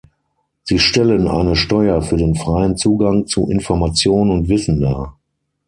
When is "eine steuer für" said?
1.27-2.17